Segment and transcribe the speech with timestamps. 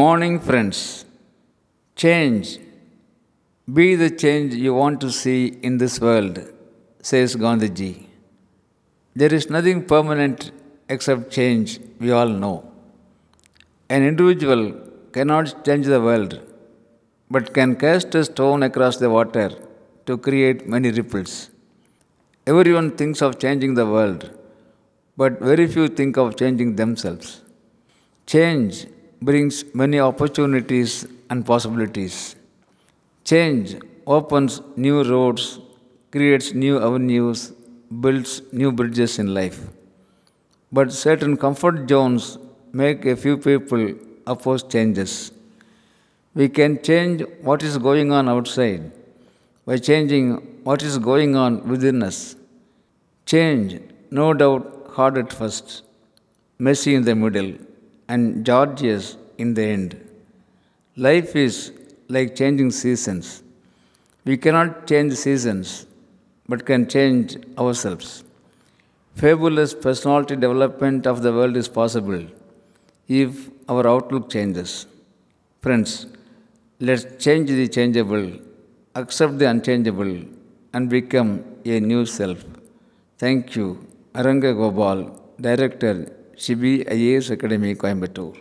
[0.00, 1.04] Morning, friends.
[2.02, 2.58] Change.
[3.78, 6.36] Be the change you want to see in this world,
[7.08, 7.94] says Gandhiji.
[9.20, 10.52] There is nothing permanent
[10.94, 12.56] except change, we all know.
[13.96, 14.62] An individual
[15.16, 16.38] cannot change the world,
[17.28, 19.48] but can cast a stone across the water
[20.06, 21.34] to create many ripples.
[22.46, 24.30] Everyone thinks of changing the world,
[25.16, 27.28] but very few think of changing themselves.
[28.36, 28.86] Change
[29.22, 32.36] brings many opportunities and possibilities.
[33.24, 33.76] Change
[34.06, 35.60] opens new roads,
[36.10, 37.52] creates new avenues,
[38.00, 39.60] builds new bridges in life.
[40.72, 42.38] But certain comfort zones
[42.72, 43.94] make a few people
[44.26, 45.32] oppose changes.
[46.34, 48.90] We can change what is going on outside
[49.66, 52.36] by changing what is going on within us.
[53.26, 55.82] Change, no doubt, hard at first,
[56.58, 57.52] messy in the middle,
[58.12, 59.04] and gorgeous
[59.42, 59.90] in the end.
[61.06, 61.54] Life is
[62.14, 63.26] like changing seasons.
[64.28, 65.86] We cannot change seasons,
[66.50, 68.08] but can change ourselves.
[69.22, 72.22] Fabulous personality development of the world is possible
[73.08, 73.30] if
[73.72, 74.70] our outlook changes.
[75.64, 75.92] Friends,
[76.88, 78.26] let's change the changeable,
[79.00, 80.12] accept the unchangeable,
[80.74, 81.30] and become
[81.64, 82.40] a new self.
[83.18, 83.66] Thank you.
[84.20, 84.98] Aranga Gopal,
[85.40, 85.94] Director,
[86.40, 88.34] Shibi I A S Academy Coimbatore